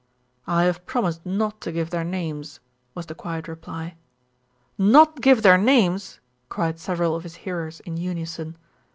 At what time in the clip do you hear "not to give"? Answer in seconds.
1.27-1.91